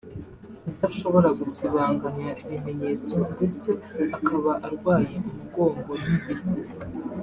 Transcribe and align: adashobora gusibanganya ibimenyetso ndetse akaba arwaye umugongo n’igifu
adashobora 0.75 1.29
gusibanganya 1.39 2.29
ibimenyetso 2.45 3.15
ndetse 3.33 3.69
akaba 4.17 4.51
arwaye 4.67 5.13
umugongo 5.29 5.91
n’igifu 6.03 6.49